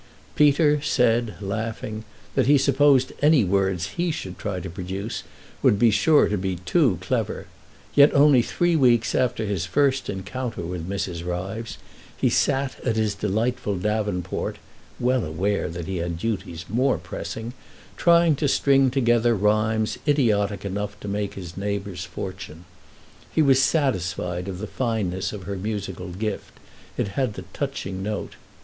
Peter 0.33 0.81
said, 0.81 1.35
laughing, 1.41 2.03
that 2.33 2.47
he 2.47 2.57
supposed 2.57 3.13
any 3.21 3.43
words 3.43 3.85
he 3.97 4.09
should 4.09 4.39
try 4.39 4.59
to 4.59 4.67
produce 4.67 5.21
would 5.61 5.77
be 5.77 5.91
sure 5.91 6.27
to 6.27 6.39
be 6.39 6.55
too 6.55 6.97
clever; 7.01 7.45
yet 7.93 8.11
only 8.15 8.41
three 8.41 8.75
weeks 8.75 9.13
after 9.13 9.45
his 9.45 9.67
first 9.67 10.09
encounter 10.09 10.63
with 10.63 10.89
Mrs. 10.89 11.23
Ryves 11.23 11.77
he 12.17 12.31
sat 12.31 12.79
at 12.83 12.95
his 12.95 13.13
delightful 13.13 13.77
davenport 13.77 14.55
(well 14.99 15.23
aware 15.23 15.69
that 15.69 15.85
he 15.85 15.97
had 15.97 16.17
duties 16.17 16.65
more 16.67 16.97
pressing), 16.97 17.53
trying 17.95 18.35
to 18.37 18.47
string 18.47 18.89
together 18.89 19.35
rhymes 19.35 19.99
idiotic 20.07 20.65
enough 20.65 20.99
to 21.01 21.07
make 21.07 21.35
his 21.35 21.55
neighbour's 21.55 22.05
fortune. 22.05 22.65
He 23.31 23.43
was 23.43 23.61
satisfied 23.61 24.47
of 24.47 24.57
the 24.57 24.65
fineness 24.65 25.31
of 25.31 25.43
her 25.43 25.57
musical 25.57 26.09
gift—it 26.09 27.09
had 27.09 27.35
the 27.35 27.45
touching 27.53 28.01
note. 28.01 28.33